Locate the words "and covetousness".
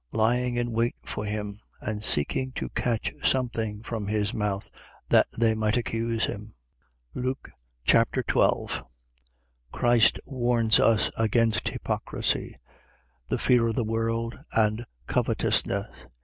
14.53-15.85